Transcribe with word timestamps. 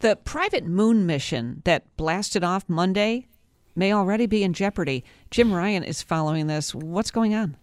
The 0.00 0.16
private 0.16 0.66
moon 0.66 1.06
mission 1.06 1.62
that 1.64 1.96
blasted 1.96 2.44
off 2.44 2.68
Monday 2.68 3.28
may 3.74 3.94
already 3.94 4.26
be 4.26 4.42
in 4.42 4.52
jeopardy. 4.52 5.04
Jim 5.30 5.52
Ryan 5.52 5.82
is 5.82 6.02
following 6.02 6.48
this. 6.48 6.74
What's 6.74 7.10
going 7.10 7.34
on? 7.34 7.56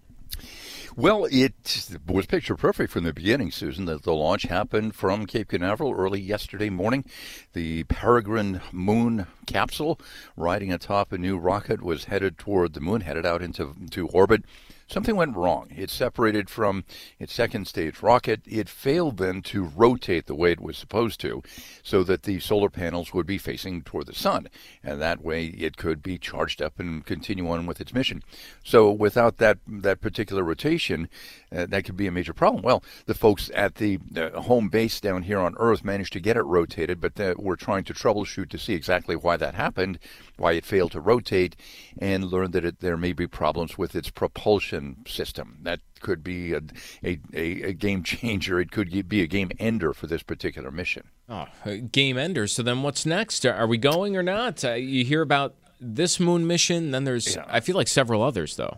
Well, 0.96 1.28
it 1.32 1.90
was 2.08 2.26
picture 2.26 2.56
perfect 2.56 2.92
from 2.92 3.04
the 3.04 3.14
beginning, 3.14 3.52
Susan. 3.52 3.86
That 3.86 4.02
the 4.02 4.14
launch 4.14 4.44
happened 4.44 4.96
from 4.96 5.28
Cape 5.28 5.50
Canaveral 5.50 5.92
early 5.94 6.20
yesterday 6.22 6.70
morning. 6.70 7.06
The 7.54 7.84
Peregrine 7.84 8.62
Moon 8.72 9.28
capsule, 9.46 10.00
riding 10.36 10.72
atop 10.72 11.12
a 11.12 11.20
new 11.20 11.38
rocket, 11.38 11.84
was 11.84 12.06
headed 12.06 12.40
toward 12.40 12.74
the 12.74 12.82
moon, 12.82 13.02
headed 13.02 13.26
out 13.28 13.44
into 13.44 13.76
to 13.92 14.08
orbit. 14.08 14.44
Something 14.88 15.16
went 15.16 15.36
wrong. 15.36 15.70
It 15.76 15.90
separated 15.90 16.50
from 16.50 16.84
its 17.18 17.34
second 17.34 17.68
stage 17.68 18.02
rocket. 18.02 18.42
It 18.46 18.70
failed 18.70 19.18
then 19.18 19.42
to 19.44 19.64
rotate 19.64 20.28
the 20.28 20.36
way 20.36 20.52
it 20.52 20.60
was 20.60 20.78
supposed 20.78 21.20
to, 21.22 21.42
so 21.82 22.04
that 22.04 22.24
the 22.24 22.40
solar 22.40 22.70
panels 22.70 23.14
would 23.14 23.26
be 23.26 23.38
facing 23.38 23.82
toward 23.82 24.08
the 24.08 24.14
sun, 24.14 24.50
and 24.84 25.02
that 25.02 25.24
way 25.24 25.46
it 25.46 25.78
could 25.78 26.04
be 26.04 26.18
charged 26.18 26.62
up 26.62 26.80
and 26.80 27.06
continue 27.06 27.50
on 27.50 27.66
with 27.66 27.82
its 27.82 27.94
mission. 27.94 28.24
So 28.64 28.92
without 28.92 29.38
that 29.38 29.58
that 29.68 30.02
particular 30.02 30.44
rotation, 30.44 31.10
uh, 31.56 31.66
that 31.68 31.86
could 31.86 31.98
be 31.98 32.08
a 32.08 32.12
major 32.12 32.34
problem. 32.34 32.62
Well, 32.62 32.84
the 33.06 33.14
folks 33.14 33.50
at 33.54 33.76
the 33.76 34.00
uh, 34.16 34.42
home 34.42 34.70
base 34.70 35.00
down 35.00 35.24
here 35.24 35.40
on 35.40 35.56
Earth 35.58 35.84
managed 35.84 36.14
to 36.14 36.20
get 36.20 36.38
it 36.38 36.44
rotated, 36.44 37.00
but 37.00 37.20
uh, 37.20 37.36
we're 37.38 37.56
trying 37.56 37.84
to 37.86 37.94
troubleshoot 37.94 38.50
to 38.50 38.58
see 38.58 38.74
exactly 38.74 39.16
why 39.16 39.38
that 39.38 39.56
happened, 39.56 39.98
why 40.38 40.54
it 40.54 40.66
failed 40.66 40.92
to 40.92 41.00
rotate, 41.00 41.56
and 41.98 42.26
learned 42.26 42.54
that 42.54 42.66
it, 42.66 42.80
there 42.80 42.98
may 42.98 43.14
be 43.14 43.28
problems 43.28 43.78
with 43.78 43.96
its 43.96 44.10
propulsion 44.10 44.73
system. 45.08 45.60
That 45.64 45.80
could 46.00 46.24
be 46.24 46.54
a, 46.54 46.62
a, 47.04 47.20
a, 47.34 47.74
game 47.74 48.04
changer. 48.04 48.60
It 48.60 48.72
could 48.72 49.08
be 49.08 49.22
a 49.22 49.28
game 49.28 49.52
ender 49.60 49.94
for 49.94 50.08
this 50.08 50.24
particular 50.24 50.72
mission. 50.72 51.10
Oh, 51.30 51.46
game 51.92 52.18
ender. 52.18 52.48
So 52.48 52.64
then 52.64 52.84
what's 52.84 53.06
next? 53.06 53.46
Are 53.46 53.68
we 53.68 53.78
going 53.78 54.16
or 54.18 54.24
not? 54.24 54.64
Uh, 54.64 54.74
you 54.74 55.06
hear 55.06 55.22
about 55.22 55.56
this 55.80 56.20
moon 56.20 56.48
mission, 56.48 56.92
then 56.92 57.04
there's, 57.04 57.36
Yeah. 57.36 57.46
I 57.48 57.60
feel 57.60 57.76
like 57.76 57.88
several 57.88 58.22
others, 58.22 58.56
though. 58.56 58.78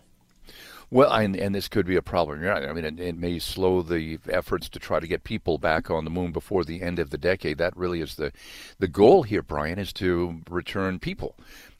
Well, 0.91 1.11
and, 1.11 1.35
and 1.35 1.55
this 1.55 1.67
could 1.67 1.85
be 1.85 1.95
a 1.95 2.01
problem. 2.01 2.41
You're. 2.41 2.53
I 2.53 2.71
mean, 2.73 2.85
it, 2.85 2.99
it 2.99 3.17
may 3.17 3.39
slow 3.39 3.81
the 3.81 4.19
efforts 4.29 4.69
to 4.69 4.79
try 4.79 4.99
to 4.99 5.07
get 5.07 5.23
people 5.23 5.57
back 5.57 5.89
on 5.89 6.05
the 6.05 6.11
moon 6.11 6.31
before 6.31 6.63
the 6.63 6.81
end 6.81 6.99
of 6.99 7.09
the 7.09 7.17
decade. 7.17 7.57
That 7.57 7.75
really 7.75 8.01
is 8.01 8.15
the 8.15 8.31
the 8.79 8.87
goal 8.87 9.23
here, 9.23 9.41
Brian, 9.41 9.79
is 9.79 9.91
to 9.93 10.41
return 10.49 10.99
people 10.99 11.35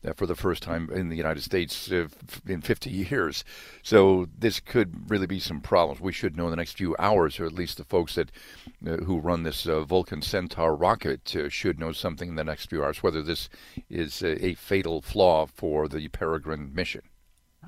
uh, 0.05 0.13
for 0.13 0.25
the 0.25 0.35
first 0.35 0.63
time 0.63 0.89
in 0.91 1.09
the 1.09 1.15
United 1.15 1.43
States 1.43 1.91
uh, 1.91 2.07
in 2.47 2.61
50 2.61 2.89
years. 2.89 3.43
So 3.83 4.27
this 4.37 4.59
could 4.59 5.09
really 5.09 5.27
be 5.27 5.39
some 5.39 5.61
problems. 5.61 6.01
We 6.01 6.11
should 6.11 6.35
know 6.35 6.45
in 6.45 6.51
the 6.51 6.57
next 6.57 6.77
few 6.77 6.95
hours, 6.97 7.39
or 7.39 7.45
at 7.45 7.53
least 7.53 7.77
the 7.77 7.83
folks 7.83 8.15
that 8.15 8.31
uh, 8.85 8.97
who 8.97 9.19
run 9.19 9.43
this 9.43 9.67
uh, 9.67 9.83
Vulcan 9.83 10.21
Centaur 10.21 10.75
rocket 10.75 11.35
uh, 11.35 11.49
should 11.49 11.79
know 11.79 11.91
something 11.91 12.29
in 12.29 12.35
the 12.35 12.43
next 12.43 12.69
few 12.69 12.83
hours, 12.83 13.03
whether 13.03 13.21
this 13.21 13.49
is 13.89 14.23
a 14.23 14.55
fatal 14.55 15.01
flaw 15.01 15.45
for 15.45 15.87
the 15.87 16.07
Peregrine 16.07 16.73
mission. 16.73 17.01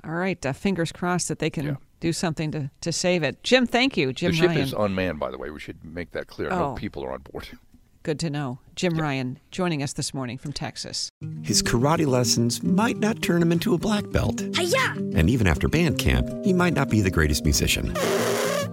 All 0.03 0.11
right, 0.13 0.43
uh, 0.45 0.53
fingers 0.53 0.91
crossed 0.91 1.27
that 1.29 1.39
they 1.39 1.49
can 1.49 1.65
Yeah. 1.65 1.75
do 1.99 2.13
something 2.13 2.51
to, 2.51 2.69
to 2.81 2.91
save 2.91 3.23
it. 3.23 3.41
Jim, 3.43 3.65
thank 3.65 3.97
you. 3.97 4.13
Jim 4.13 4.31
the 4.31 4.37
ship 4.37 4.47
Ryan. 4.49 4.61
is 4.61 4.73
unmanned, 4.73 5.19
by 5.19 5.31
the 5.31 5.37
way. 5.37 5.49
We 5.49 5.59
should 5.59 5.83
make 5.83 6.11
that 6.11 6.27
clear. 6.27 6.51
Oh. 6.51 6.59
No 6.71 6.73
people 6.75 7.03
are 7.03 7.11
on 7.13 7.21
board. 7.31 7.47
Good 8.03 8.19
to 8.19 8.29
know. 8.29 8.59
Jim 8.75 8.97
Ryan 8.97 9.37
joining 9.51 9.83
us 9.83 9.91
this 9.91 10.13
morning 10.13 10.37
from 10.37 10.53
Texas. 10.53 11.09
His 11.43 11.61
karate 11.61 12.07
lessons 12.07 12.63
might 12.63 12.97
not 12.97 13.21
turn 13.21 13.41
him 13.41 13.51
into 13.51 13.73
a 13.73 13.77
black 13.77 14.09
belt. 14.11 14.41
Hi-ya! 14.55 14.93
And 15.15 15.29
even 15.29 15.45
after 15.45 15.67
band 15.67 15.97
camp, 15.99 16.29
he 16.45 16.53
might 16.53 16.73
not 16.73 16.89
be 16.89 17.01
the 17.01 17.11
greatest 17.11 17.43
musician. 17.43 17.93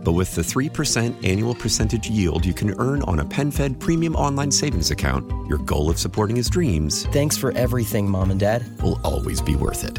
But 0.04 0.12
with 0.12 0.34
the 0.36 0.42
3% 0.42 1.24
annual 1.26 1.54
percentage 1.54 2.08
yield 2.08 2.44
you 2.46 2.52
can 2.54 2.78
earn 2.78 3.02
on 3.04 3.18
a 3.20 3.24
PenFed 3.24 3.80
premium 3.80 4.14
online 4.14 4.52
savings 4.52 4.92
account, 4.92 5.28
your 5.48 5.58
goal 5.58 5.90
of 5.90 5.98
supporting 5.98 6.36
his 6.36 6.48
dreams 6.48 7.06
Thanks 7.06 7.36
for 7.36 7.50
everything, 7.52 8.08
Mom 8.08 8.30
and 8.30 8.38
Dad. 8.38 8.64
will 8.82 9.00
always 9.02 9.40
be 9.40 9.56
worth 9.56 9.82
it. 9.82 9.98